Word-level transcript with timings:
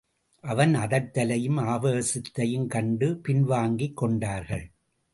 அவன் 0.43 0.75
அதட்டலையும், 0.75 1.59
ஆவேசத்தையும் 1.61 2.67
கண்டு 2.67 3.17
பின் 3.17 3.43
வாங்கிக் 3.43 3.97
கொண்டார்கள். 3.97 4.71